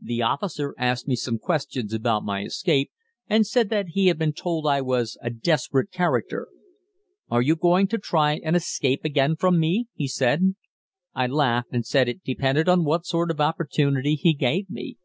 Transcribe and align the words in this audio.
The 0.00 0.22
officer 0.22 0.74
asked 0.78 1.06
me 1.06 1.16
some 1.16 1.38
questions 1.38 1.92
about 1.92 2.24
my 2.24 2.42
escape, 2.44 2.92
and 3.28 3.46
said 3.46 3.68
that 3.68 3.88
he 3.88 4.06
had 4.06 4.16
been 4.18 4.32
told 4.32 4.66
I 4.66 4.80
was 4.80 5.18
a 5.20 5.28
desperate 5.28 5.90
character. 5.90 6.48
"Are 7.28 7.42
you 7.42 7.56
going 7.56 7.86
to 7.88 7.98
try 7.98 8.38
to 8.38 8.54
escape 8.54 9.04
again 9.04 9.36
from 9.36 9.60
me?" 9.60 9.88
he 9.92 10.08
said. 10.08 10.54
I 11.14 11.26
laughed, 11.26 11.72
and 11.74 11.84
said 11.84 12.08
it 12.08 12.24
depended 12.24 12.70
on 12.70 12.84
what 12.84 13.04
sort 13.04 13.30
of 13.30 13.38
opportunity 13.38 14.14
he 14.14 14.32
gave 14.32 14.70
me. 14.70 14.96